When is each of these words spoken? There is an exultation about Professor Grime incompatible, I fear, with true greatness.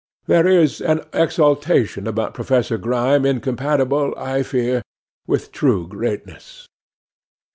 There 0.25 0.47
is 0.47 0.81
an 0.81 1.01
exultation 1.13 2.07
about 2.07 2.33
Professor 2.33 2.75
Grime 2.79 3.23
incompatible, 3.23 4.15
I 4.17 4.41
fear, 4.41 4.81
with 5.27 5.51
true 5.51 5.87
greatness. 5.87 6.67